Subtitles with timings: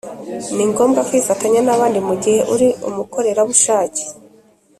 [0.55, 4.03] ni ngombwa kwifatanya n‘abandi mu gihe uri umukorerabushake.